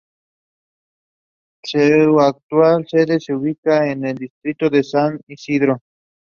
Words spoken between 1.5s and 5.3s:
Su actual sede está ubicada en el distrito de San